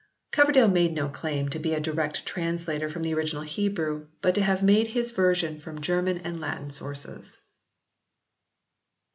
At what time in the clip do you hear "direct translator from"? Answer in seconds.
1.79-3.03